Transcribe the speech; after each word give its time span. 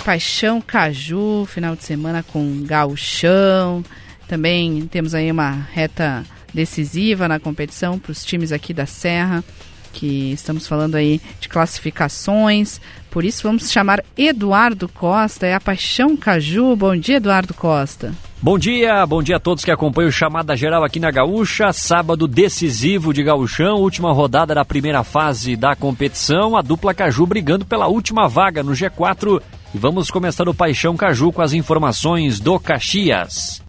Paixão 0.00 0.60
Caju, 0.60 1.46
final 1.46 1.74
de 1.76 1.84
semana 1.84 2.22
com 2.22 2.62
gauchão. 2.64 3.84
Também 4.26 4.86
temos 4.90 5.14
aí 5.14 5.30
uma 5.30 5.50
reta 5.50 6.24
decisiva 6.52 7.28
na 7.28 7.38
competição 7.38 7.98
para 7.98 8.12
os 8.12 8.24
times 8.24 8.52
aqui 8.52 8.74
da 8.74 8.86
Serra, 8.86 9.42
que 9.92 10.32
estamos 10.32 10.66
falando 10.66 10.94
aí 10.94 11.20
de 11.40 11.48
classificações. 11.48 12.80
Por 13.10 13.24
isso 13.24 13.42
vamos 13.42 13.70
chamar 13.70 14.04
Eduardo 14.16 14.88
Costa, 14.88 15.46
é 15.46 15.54
a 15.54 15.60
Paixão 15.60 16.16
Caju. 16.16 16.76
Bom 16.76 16.96
dia, 16.96 17.16
Eduardo 17.16 17.54
Costa. 17.54 18.12
Bom 18.40 18.56
dia, 18.56 19.04
bom 19.04 19.20
dia 19.20 19.34
a 19.34 19.40
todos 19.40 19.64
que 19.64 19.70
acompanham 19.70 20.10
o 20.10 20.12
Chamada 20.12 20.54
Geral 20.54 20.84
aqui 20.84 21.00
na 21.00 21.10
Gaúcha. 21.10 21.72
Sábado 21.72 22.28
decisivo 22.28 23.12
de 23.12 23.24
Gaúchão, 23.24 23.78
última 23.78 24.12
rodada 24.12 24.54
da 24.54 24.64
primeira 24.64 25.02
fase 25.02 25.56
da 25.56 25.74
competição. 25.74 26.56
A 26.56 26.62
dupla 26.62 26.94
Caju 26.94 27.26
brigando 27.26 27.66
pela 27.66 27.88
última 27.88 28.28
vaga 28.28 28.62
no 28.62 28.72
G4. 28.72 29.42
E 29.74 29.78
vamos 29.78 30.10
começar 30.10 30.48
o 30.48 30.54
Paixão 30.54 30.96
Caju 30.96 31.30
com 31.30 31.42
as 31.42 31.52
informações 31.52 32.40
do 32.40 32.58
Caxias. 32.58 33.62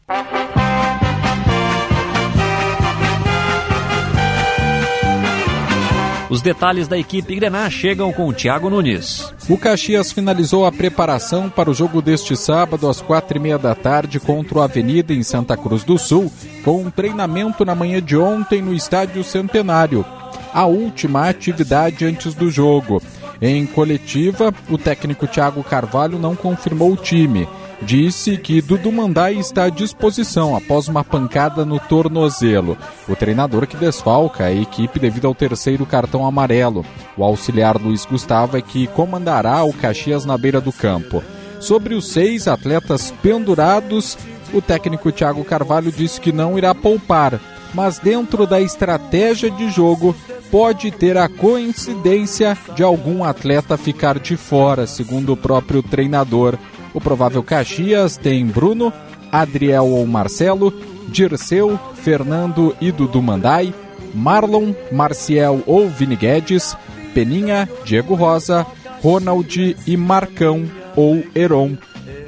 Os 6.30 6.42
detalhes 6.42 6.88
da 6.88 6.98
equipe 6.98 7.36
Grená 7.36 7.70
chegam 7.70 8.14
com 8.14 8.28
o 8.28 8.34
Thiago 8.34 8.70
Nunes. 8.70 9.34
O 9.50 9.58
Caxias 9.58 10.12
finalizou 10.12 10.66
a 10.66 10.72
preparação 10.72 11.50
para 11.50 11.72
o 11.72 11.74
jogo 11.74 12.02
deste 12.02 12.38
sábado 12.38 12.88
às 12.88 13.02
quatro 13.02 13.38
e 13.38 13.42
meia 13.42 13.58
da 13.58 13.76
tarde 13.76 14.20
contra 14.20 14.60
o 14.60 14.62
Avenida 14.62 15.12
em 15.12 15.24
Santa 15.24 15.58
Cruz 15.58 15.84
do 15.84 15.98
Sul, 15.98 16.32
com 16.64 16.84
um 16.84 16.92
treinamento 16.92 17.66
na 17.66 17.74
manhã 17.76 18.02
de 18.02 18.16
ontem 18.16 18.62
no 18.62 18.74
Estádio 18.74 19.24
Centenário. 19.24 20.06
A 20.54 20.66
última 20.66 21.28
atividade 21.28 22.06
antes 22.06 22.36
do 22.36 22.50
jogo. 22.50 23.02
Em 23.42 23.66
coletiva, 23.66 24.54
o 24.70 24.78
técnico 24.78 25.28
Thiago 25.28 25.64
Carvalho 25.64 26.20
não 26.20 26.36
confirmou 26.36 26.92
o 26.92 26.98
time 26.98 27.48
disse 27.82 28.38
que 28.38 28.62
Dudu 28.62 28.92
Mandai 28.92 29.36
está 29.36 29.66
à 29.66 29.70
disposição 29.70 30.56
após 30.56 30.88
uma 30.88 31.04
pancada 31.04 31.66
no 31.66 31.80
tornozelo. 31.80 32.78
O 33.08 33.16
treinador 33.16 33.68
que 33.68 33.78
desfalca 33.78 34.46
a 34.46 34.54
equipe 34.54 35.00
devido 35.00 35.28
ao 35.28 35.36
terceiro 35.36 35.86
cartão 35.86 36.26
amarelo. 36.26 36.86
O 37.18 37.24
auxiliar 37.24 37.78
Luiz 37.78 38.06
Gustavo 38.06 38.58
é 38.58 38.62
que 38.62 38.88
comandará 38.88 39.64
o 39.64 39.74
Caxias 39.74 40.26
na 40.26 40.38
beira 40.38 40.60
do 40.60 40.72
campo. 40.72 41.24
Sobre 41.60 41.94
os 41.94 42.08
seis 42.10 42.48
atletas 42.48 43.14
pendurados, 43.22 44.18
o 44.54 44.62
técnico 44.62 45.12
Thiago 45.12 45.44
Carvalho 45.44 45.92
disse 45.92 46.20
que 46.20 46.32
não 46.32 46.58
irá 46.58 46.74
poupar, 46.74 47.40
mas 47.74 48.00
dentro 48.00 48.48
da 48.48 48.62
estratégia 48.62 49.52
de 49.52 49.70
jogo 49.70 50.16
pode 50.52 50.92
ter 50.92 51.18
a 51.18 51.28
coincidência 51.28 52.58
de 52.76 52.84
algum 52.84 53.24
atleta 53.24 53.78
ficar 53.78 54.20
de 54.20 54.36
fora, 54.36 54.88
segundo 54.88 55.34
o 55.34 55.38
próprio 55.38 55.82
treinador. 55.82 56.58
O 56.94 57.00
provável 57.00 57.44
Caxias 57.44 58.18
tem 58.18 58.46
Bruno, 58.46 58.92
Adriel 59.32 59.88
ou 59.88 60.06
Marcelo, 60.06 60.74
Dirceu, 61.08 61.80
Fernando 61.96 62.76
e 62.82 62.92
Dudu 62.92 63.22
Mandai, 63.22 63.74
Marlon, 64.14 64.74
Marciel 64.92 65.62
ou 65.66 65.88
Vini 65.88 66.16
Guedes, 66.16 66.76
Peninha, 67.14 67.70
Diego 67.86 68.16
Rosa, 68.16 68.66
Ronald 69.02 69.76
e 69.86 69.98
Marcão 69.98 70.66
ou 70.96 71.24
Heron. 71.36 71.78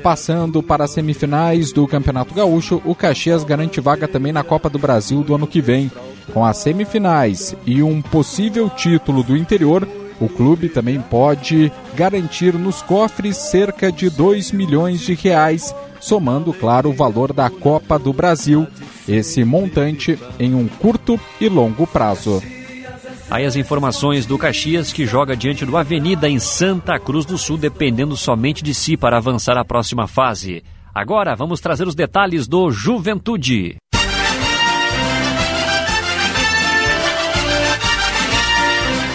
Passando 0.03 0.63
para 0.63 0.85
as 0.85 0.91
semifinais 0.91 1.71
do 1.71 1.87
Campeonato 1.87 2.33
Gaúcho, 2.33 2.81
o 2.85 2.95
Caxias 2.95 3.43
garante 3.43 3.79
vaga 3.79 4.07
também 4.07 4.31
na 4.31 4.43
Copa 4.43 4.69
do 4.69 4.79
Brasil 4.79 5.23
do 5.23 5.35
ano 5.35 5.45
que 5.45 5.61
vem. 5.61 5.91
Com 6.33 6.45
as 6.45 6.57
semifinais 6.57 7.55
e 7.65 7.83
um 7.83 8.01
possível 8.01 8.69
título 8.69 9.23
do 9.23 9.35
interior, 9.35 9.87
o 10.19 10.29
clube 10.29 10.69
também 10.69 11.01
pode 11.01 11.71
garantir 11.95 12.53
nos 12.53 12.81
cofres 12.81 13.37
cerca 13.37 13.91
de 13.91 14.09
2 14.09 14.51
milhões 14.51 15.01
de 15.01 15.15
reais, 15.15 15.75
somando, 15.99 16.53
claro, 16.53 16.89
o 16.89 16.93
valor 16.93 17.33
da 17.33 17.49
Copa 17.49 17.97
do 17.97 18.13
Brasil. 18.13 18.67
Esse 19.07 19.43
montante 19.43 20.17
em 20.39 20.53
um 20.53 20.67
curto 20.67 21.19
e 21.39 21.49
longo 21.49 21.87
prazo. 21.87 22.41
Aí 23.31 23.45
as 23.45 23.55
informações 23.55 24.25
do 24.25 24.37
Caxias 24.37 24.93
que 24.93 25.05
joga 25.05 25.35
diante 25.35 25.65
do 25.65 25.75
Avenida 25.75 26.29
em 26.29 26.37
Santa 26.37 26.99
Cruz 26.99 27.25
do 27.25 27.37
Sul, 27.37 27.57
dependendo 27.57 28.15
somente 28.15 28.63
de 28.63 28.73
si 28.73 28.95
para 28.95 29.17
avançar 29.17 29.57
à 29.57 29.65
próxima 29.65 30.05
fase. 30.05 30.63
Agora 30.93 31.35
vamos 31.35 31.61
trazer 31.61 31.87
os 31.87 31.95
detalhes 31.95 32.47
do 32.47 32.69
Juventude. 32.69 33.77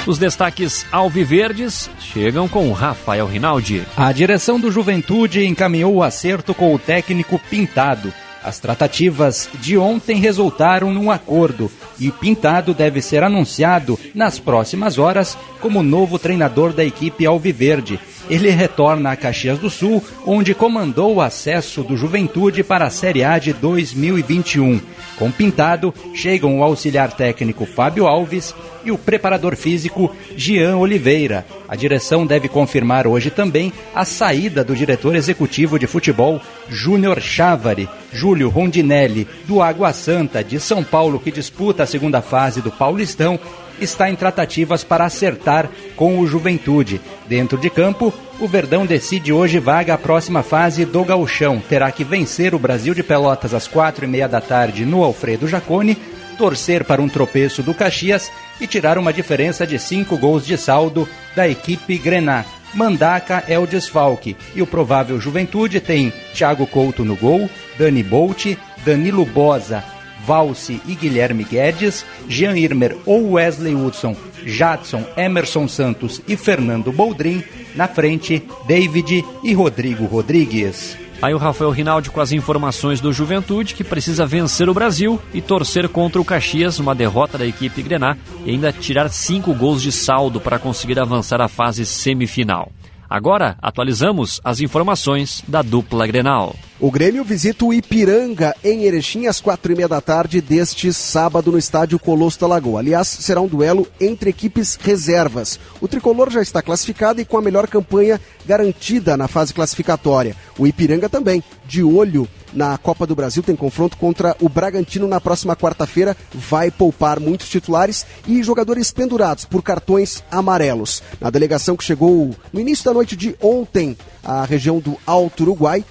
Os 0.06 0.18
destaques 0.18 0.86
alviverdes 0.92 1.90
chegam 1.98 2.46
com 2.46 2.70
Rafael 2.70 3.26
Rinaldi. 3.26 3.82
A 3.96 4.12
direção 4.12 4.60
do 4.60 4.70
Juventude 4.70 5.44
encaminhou 5.44 5.96
o 5.96 6.02
acerto 6.02 6.54
com 6.54 6.72
o 6.72 6.78
técnico 6.78 7.40
Pintado. 7.50 8.14
As 8.40 8.60
tratativas 8.60 9.50
de 9.54 9.76
ontem 9.76 10.18
resultaram 10.18 10.94
num 10.94 11.10
acordo 11.10 11.68
e 11.98 12.12
Pintado 12.12 12.72
deve 12.72 13.02
ser 13.02 13.24
anunciado 13.24 13.98
nas 14.14 14.38
próximas 14.38 14.96
horas 14.96 15.36
como 15.60 15.82
novo 15.82 16.20
treinador 16.20 16.72
da 16.72 16.84
equipe 16.84 17.26
Alviverde. 17.26 17.98
Ele 18.28 18.50
retorna 18.50 19.12
a 19.12 19.16
Caxias 19.16 19.58
do 19.58 19.70
Sul, 19.70 20.02
onde 20.26 20.54
comandou 20.54 21.14
o 21.14 21.20
acesso 21.20 21.82
do 21.82 21.96
Juventude 21.96 22.64
para 22.64 22.86
a 22.86 22.90
Série 22.90 23.22
A 23.22 23.38
de 23.38 23.52
2021. 23.52 24.80
Com 25.16 25.30
Pintado, 25.30 25.94
chegam 26.14 26.58
o 26.58 26.62
auxiliar 26.62 27.12
técnico 27.12 27.64
Fábio 27.64 28.06
Alves 28.06 28.54
e 28.84 28.90
o 28.90 28.98
preparador 28.98 29.56
físico 29.56 30.14
Jean 30.36 30.76
Oliveira. 30.76 31.46
A 31.68 31.74
direção 31.74 32.26
deve 32.26 32.48
confirmar 32.48 33.06
hoje 33.06 33.30
também 33.30 33.72
a 33.94 34.04
saída 34.04 34.62
do 34.62 34.76
diretor 34.76 35.14
executivo 35.14 35.78
de 35.78 35.86
futebol 35.86 36.40
Júnior 36.68 37.20
Chávari, 37.20 37.88
Júlio 38.12 38.48
Rondinelli, 38.48 39.26
do 39.46 39.62
Água 39.62 39.92
Santa, 39.92 40.44
de 40.44 40.60
São 40.60 40.84
Paulo, 40.84 41.18
que 41.18 41.30
disputa 41.30 41.82
a 41.84 41.86
segunda 41.86 42.20
fase 42.20 42.60
do 42.60 42.70
Paulistão, 42.70 43.40
está 43.80 44.10
em 44.10 44.16
tratativas 44.16 44.82
para 44.82 45.04
acertar 45.04 45.68
com 45.94 46.18
o 46.18 46.26
Juventude. 46.26 47.00
Dentro 47.28 47.58
de 47.58 47.70
campo, 47.70 48.12
o 48.38 48.46
Verdão 48.46 48.84
decide 48.84 49.32
hoje 49.32 49.58
vaga 49.58 49.94
à 49.94 49.98
próxima 49.98 50.42
fase 50.42 50.84
do 50.84 51.04
Gauchão. 51.04 51.60
Terá 51.60 51.90
que 51.90 52.04
vencer 52.04 52.54
o 52.54 52.58
Brasil 52.58 52.94
de 52.94 53.02
Pelotas 53.02 53.54
às 53.54 53.66
quatro 53.66 54.04
e 54.04 54.08
meia 54.08 54.28
da 54.28 54.40
tarde 54.40 54.84
no 54.84 55.02
Alfredo 55.02 55.48
Jacone, 55.48 55.96
torcer 56.36 56.84
para 56.84 57.00
um 57.00 57.08
tropeço 57.08 57.62
do 57.62 57.72
Caxias 57.74 58.30
e 58.60 58.66
tirar 58.66 58.98
uma 58.98 59.12
diferença 59.12 59.66
de 59.66 59.78
cinco 59.78 60.16
gols 60.16 60.44
de 60.44 60.56
saldo 60.56 61.08
da 61.34 61.48
equipe 61.48 61.96
Grená. 61.98 62.44
Mandaca 62.74 63.42
é 63.48 63.58
o 63.58 63.66
desfalque 63.66 64.36
e 64.54 64.60
o 64.60 64.66
provável 64.66 65.18
Juventude 65.18 65.80
tem 65.80 66.12
Thiago 66.34 66.66
Couto 66.66 67.04
no 67.04 67.16
gol, 67.16 67.48
Dani 67.78 68.02
Bolt, 68.02 68.54
Danilo 68.84 69.24
Bosa, 69.24 69.82
Valse 70.24 70.80
e 70.86 70.94
Guilherme 70.94 71.44
Guedes, 71.44 72.04
Jean 72.28 72.56
Irmer 72.56 72.96
ou 73.04 73.32
Wesley 73.32 73.74
Hudson, 73.74 74.16
Jadson, 74.44 75.04
Emerson 75.16 75.66
Santos 75.68 76.20
e 76.26 76.36
Fernando 76.36 76.92
Boldrin, 76.92 77.42
na 77.74 77.88
frente, 77.88 78.42
David 78.66 79.24
e 79.42 79.52
Rodrigo 79.52 80.04
Rodrigues. 80.06 80.96
Aí 81.20 81.32
o 81.32 81.38
Rafael 81.38 81.70
Rinaldi 81.70 82.10
com 82.10 82.20
as 82.20 82.30
informações 82.30 83.00
do 83.00 83.12
Juventude, 83.12 83.74
que 83.74 83.82
precisa 83.82 84.26
vencer 84.26 84.68
o 84.68 84.74
Brasil 84.74 85.20
e 85.32 85.40
torcer 85.40 85.88
contra 85.88 86.20
o 86.20 86.24
Caxias, 86.24 86.78
uma 86.78 86.94
derrota 86.94 87.38
da 87.38 87.46
equipe 87.46 87.82
Grená, 87.82 88.16
e 88.44 88.50
ainda 88.50 88.70
tirar 88.70 89.08
cinco 89.08 89.54
gols 89.54 89.80
de 89.80 89.90
saldo 89.90 90.40
para 90.40 90.58
conseguir 90.58 91.00
avançar 91.00 91.40
à 91.40 91.48
fase 91.48 91.86
semifinal. 91.86 92.70
Agora, 93.08 93.56
atualizamos 93.62 94.40
as 94.44 94.60
informações 94.60 95.42
da 95.46 95.62
dupla 95.62 96.06
Grenal. 96.06 96.54
O 96.78 96.90
Grêmio 96.90 97.24
visita 97.24 97.64
o 97.64 97.72
Ipiranga 97.72 98.54
em 98.62 98.84
Erechim 98.84 99.26
às 99.26 99.40
quatro 99.40 99.72
e 99.72 99.76
meia 99.76 99.88
da 99.88 100.00
tarde 100.00 100.42
deste 100.42 100.92
sábado 100.92 101.50
no 101.50 101.58
estádio 101.58 101.98
Colosso 101.98 102.40
da 102.40 102.46
Lagoa. 102.46 102.80
Aliás, 102.80 103.08
será 103.08 103.40
um 103.40 103.46
duelo 103.46 103.86
entre 104.00 104.28
equipes 104.28 104.76
reservas. 104.76 105.58
O 105.80 105.88
tricolor 105.88 106.30
já 106.30 106.42
está 106.42 106.60
classificado 106.60 107.20
e 107.20 107.24
com 107.24 107.38
a 107.38 107.42
melhor 107.42 107.66
campanha 107.66 108.20
garantida 108.44 109.16
na 109.16 109.26
fase 109.26 109.54
classificatória. 109.54 110.36
O 110.58 110.66
Ipiranga 110.66 111.08
também, 111.08 111.42
de 111.66 111.82
olho 111.82 112.28
na 112.56 112.76
Copa 112.78 113.06
do 113.06 113.14
Brasil, 113.14 113.42
tem 113.42 113.54
confronto 113.54 113.96
contra 113.96 114.34
o 114.40 114.48
Bragantino 114.48 115.06
na 115.06 115.20
próxima 115.20 115.54
quarta-feira. 115.54 116.16
Vai 116.34 116.70
poupar 116.70 117.20
muitos 117.20 117.48
titulares 117.48 118.06
e 118.26 118.42
jogadores 118.42 118.90
pendurados 118.90 119.44
por 119.44 119.62
cartões 119.62 120.24
amarelos. 120.30 121.02
Na 121.20 121.30
delegação 121.30 121.76
que 121.76 121.84
chegou 121.84 122.34
no 122.52 122.60
início 122.60 122.84
da 122.84 122.94
noite 122.94 123.14
de 123.14 123.36
ontem 123.40 123.96
à 124.24 124.44
região 124.44 124.78
do 124.80 124.96
Alto 125.06 125.42
Uruguai, 125.42 125.84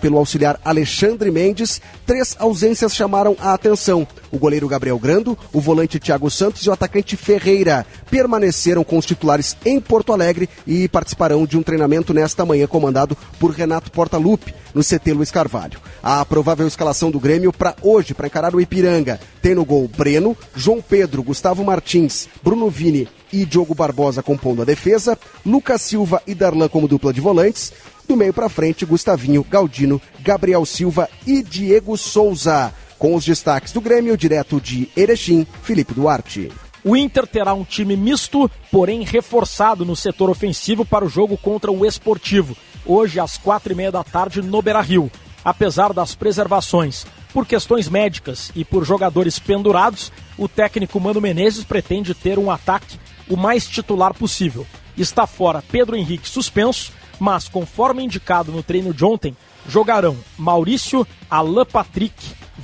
pelo 0.00 0.18
auxiliar 0.18 0.60
Alexandre 0.62 1.30
Mendes, 1.30 1.80
três 2.04 2.36
ausências 2.38 2.94
chamaram 2.94 3.34
a 3.40 3.54
atenção. 3.54 4.06
O 4.30 4.38
goleiro 4.38 4.68
Gabriel 4.68 4.98
Grando, 4.98 5.38
o 5.52 5.60
volante 5.60 5.98
Thiago 5.98 6.30
Santos 6.30 6.62
e 6.62 6.68
o 6.68 6.72
atacante 6.72 7.16
Ferreira 7.16 7.86
permaneceram 8.10 8.84
com 8.84 8.98
os 8.98 9.06
titulares 9.06 9.56
em 9.64 9.80
Porto 9.80 10.12
Alegre 10.12 10.50
e 10.66 10.86
participarão 10.88 11.46
de 11.46 11.56
um 11.56 11.62
treinamento 11.62 12.12
nesta 12.12 12.44
manhã 12.44 12.66
comandado 12.66 13.16
por 13.38 13.52
Renato 13.52 13.90
Portaluppi. 13.90 14.54
No 14.74 14.82
CT 14.82 15.12
Luiz 15.12 15.30
Carvalho. 15.30 15.80
A 16.02 16.24
provável 16.24 16.66
escalação 16.66 17.10
do 17.10 17.20
Grêmio 17.20 17.52
para 17.52 17.74
hoje, 17.82 18.14
para 18.14 18.26
encarar 18.26 18.54
o 18.54 18.60
Ipiranga, 18.60 19.20
tem 19.42 19.54
no 19.54 19.64
gol 19.64 19.88
Breno, 19.88 20.36
João 20.54 20.80
Pedro, 20.80 21.22
Gustavo 21.22 21.64
Martins, 21.64 22.28
Bruno 22.42 22.68
Vini 22.70 23.08
e 23.32 23.44
Diogo 23.44 23.74
Barbosa 23.74 24.22
compondo 24.22 24.62
a 24.62 24.64
defesa, 24.64 25.18
Lucas 25.44 25.82
Silva 25.82 26.22
e 26.26 26.34
Darlan 26.34 26.68
como 26.68 26.88
dupla 26.88 27.12
de 27.12 27.20
volantes, 27.20 27.72
do 28.06 28.16
meio 28.16 28.32
para 28.32 28.48
frente, 28.48 28.84
Gustavinho, 28.84 29.46
Galdino, 29.48 30.00
Gabriel 30.20 30.64
Silva 30.66 31.08
e 31.26 31.42
Diego 31.42 31.96
Souza. 31.96 32.72
Com 32.98 33.14
os 33.14 33.24
destaques 33.24 33.72
do 33.72 33.80
Grêmio, 33.80 34.16
direto 34.16 34.60
de 34.60 34.90
Erechim, 34.96 35.46
Felipe 35.62 35.94
Duarte. 35.94 36.50
O 36.82 36.96
Inter 36.96 37.26
terá 37.26 37.52
um 37.52 37.64
time 37.64 37.96
misto, 37.96 38.50
porém 38.70 39.04
reforçado 39.04 39.84
no 39.84 39.94
setor 39.94 40.30
ofensivo 40.30 40.84
para 40.84 41.04
o 41.04 41.08
jogo 41.08 41.36
contra 41.36 41.70
o 41.70 41.84
Esportivo, 41.84 42.56
hoje 42.90 43.20
às 43.20 43.38
quatro 43.38 43.72
e 43.72 43.76
meia 43.76 43.92
da 43.92 44.02
tarde 44.02 44.42
no 44.42 44.60
Beira-Rio. 44.60 45.10
Apesar 45.44 45.92
das 45.92 46.14
preservações 46.14 47.06
por 47.32 47.46
questões 47.46 47.88
médicas 47.88 48.50
e 48.54 48.64
por 48.64 48.84
jogadores 48.84 49.38
pendurados, 49.38 50.12
o 50.36 50.48
técnico 50.48 50.98
Mano 51.00 51.20
Menezes 51.20 51.64
pretende 51.64 52.14
ter 52.14 52.38
um 52.38 52.50
ataque 52.50 52.98
o 53.28 53.36
mais 53.36 53.66
titular 53.66 54.12
possível. 54.12 54.66
Está 54.98 55.26
fora 55.26 55.62
Pedro 55.70 55.96
Henrique 55.96 56.28
suspenso, 56.28 56.92
mas 57.18 57.48
conforme 57.48 58.02
indicado 58.02 58.50
no 58.50 58.62
treino 58.62 58.92
de 58.92 59.04
ontem, 59.04 59.36
jogarão 59.68 60.16
Maurício, 60.36 61.06
Alain 61.30 61.64
Patrick, 61.64 62.14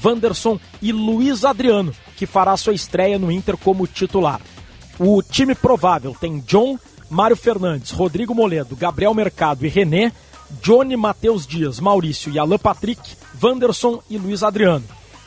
Wanderson 0.05 0.58
e 0.82 0.93
Luiz 0.93 1.44
Adriano, 1.44 1.94
que 2.17 2.26
fará 2.26 2.56
sua 2.56 2.75
estreia 2.75 3.19
no 3.19 3.31
Inter 3.31 3.56
como 3.56 3.87
titular. 3.87 4.40
O 4.99 5.22
time 5.22 5.55
provável 5.55 6.17
tem 6.19 6.40
John, 6.40 6.79
Mário 7.08 7.37
Fernandes, 7.37 7.91
Rodrigo 7.91 8.35
Moledo, 8.35 8.76
Gabriel 8.76 9.14
Mercado 9.14 9.64
e 9.64 9.69
René, 9.69 10.12
Johnny 10.62 10.97
Matheus 10.97 11.47
Dias, 11.47 11.81
Maurício 11.81 12.32
e 12.32 12.38
Alain 12.38 12.58
Patrick, 12.58 13.17
Wanderson 13.43 14.03
e 14.08 14.19
Luiz 14.19 14.43
Adriano. 14.43 14.85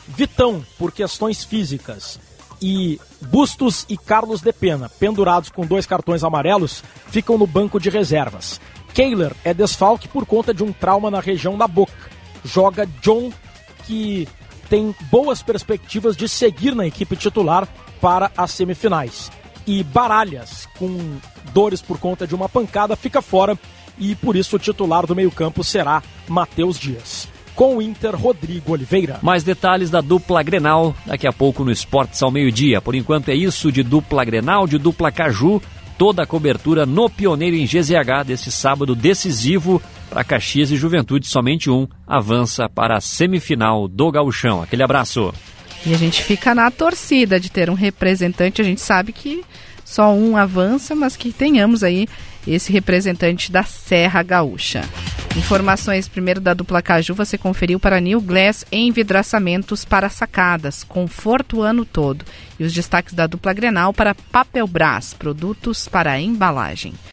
Vitão, 0.08 0.64
por 0.78 0.92
questões 0.92 1.44
físicas, 1.44 2.18
e 2.60 3.00
Bustos 3.22 3.86
e 3.88 3.96
Carlos 3.96 4.40
de 4.40 4.52
Pena, 4.52 4.88
pendurados 4.88 5.48
com 5.48 5.66
dois 5.66 5.86
cartões 5.86 6.22
amarelos, 6.22 6.82
ficam 7.08 7.38
no 7.38 7.46
banco 7.46 7.80
de 7.80 7.88
reservas. 7.88 8.60
Kehler 8.92 9.32
é 9.44 9.54
desfalque 9.54 10.08
por 10.08 10.26
conta 10.26 10.52
de 10.52 10.62
um 10.62 10.72
trauma 10.72 11.10
na 11.10 11.20
região 11.20 11.56
da 11.56 11.66
boca. 11.66 11.92
Joga 12.44 12.86
John, 13.00 13.32
que 13.86 14.28
tem 14.68 14.94
boas 15.10 15.42
perspectivas 15.42 16.16
de 16.16 16.28
seguir 16.28 16.74
na 16.74 16.86
equipe 16.86 17.16
titular 17.16 17.68
para 18.00 18.30
as 18.36 18.50
semifinais. 18.52 19.30
E 19.70 19.84
Baralhas, 19.84 20.68
com 20.76 20.98
dores 21.54 21.80
por 21.80 21.96
conta 21.96 22.26
de 22.26 22.34
uma 22.34 22.48
pancada, 22.48 22.96
fica 22.96 23.22
fora 23.22 23.56
e 23.96 24.16
por 24.16 24.34
isso 24.34 24.56
o 24.56 24.58
titular 24.58 25.06
do 25.06 25.14
meio-campo 25.14 25.62
será 25.62 26.02
Matheus 26.26 26.76
Dias. 26.76 27.28
Com 27.54 27.76
o 27.76 27.82
Inter, 27.82 28.16
Rodrigo 28.16 28.72
Oliveira. 28.72 29.20
Mais 29.22 29.44
detalhes 29.44 29.88
da 29.88 30.00
dupla 30.00 30.42
Grenal 30.42 30.92
daqui 31.06 31.24
a 31.24 31.32
pouco 31.32 31.64
no 31.64 31.70
Esportes 31.70 32.20
ao 32.20 32.32
meio-dia. 32.32 32.80
Por 32.80 32.96
enquanto 32.96 33.28
é 33.28 33.34
isso 33.36 33.70
de 33.70 33.84
dupla 33.84 34.24
Grenal, 34.24 34.66
de 34.66 34.76
dupla 34.76 35.12
Caju 35.12 35.62
toda 35.96 36.24
a 36.24 36.26
cobertura 36.26 36.84
no 36.84 37.08
Pioneiro 37.08 37.54
em 37.54 37.64
GZH 37.64 38.24
desse 38.26 38.50
sábado 38.50 38.96
decisivo 38.96 39.80
para 40.08 40.24
Caxias 40.24 40.72
e 40.72 40.76
Juventude. 40.76 41.28
Somente 41.28 41.70
um 41.70 41.86
avança 42.08 42.68
para 42.68 42.96
a 42.96 43.00
semifinal 43.00 43.86
do 43.86 44.10
Gauchão. 44.10 44.62
Aquele 44.62 44.82
abraço. 44.82 45.32
E 45.86 45.94
a 45.94 45.96
gente 45.96 46.22
fica 46.22 46.54
na 46.54 46.70
torcida 46.70 47.40
de 47.40 47.50
ter 47.50 47.70
um 47.70 47.74
representante. 47.74 48.60
A 48.60 48.64
gente 48.64 48.80
sabe 48.80 49.12
que 49.12 49.42
só 49.84 50.12
um 50.12 50.36
avança, 50.36 50.94
mas 50.94 51.16
que 51.16 51.32
tenhamos 51.32 51.82
aí 51.82 52.08
esse 52.46 52.72
representante 52.72 53.50
da 53.50 53.62
Serra 53.62 54.22
Gaúcha. 54.22 54.84
Informações 55.36 56.08
primeiro 56.08 56.40
da 56.40 56.52
dupla 56.52 56.82
Caju, 56.82 57.14
você 57.14 57.38
conferiu 57.38 57.78
para 57.78 58.00
New 58.00 58.20
Glass 58.20 58.64
envidraçamentos 58.72 59.84
para 59.84 60.08
sacadas, 60.08 60.82
conforto 60.82 61.58
o 61.58 61.62
ano 61.62 61.84
todo. 61.84 62.24
E 62.58 62.64
os 62.64 62.72
destaques 62.72 63.14
da 63.14 63.26
dupla 63.26 63.52
Grenal 63.52 63.92
para 63.94 64.14
Papel 64.14 64.66
Brás, 64.66 65.14
produtos 65.14 65.86
para 65.86 66.20
embalagem. 66.20 66.94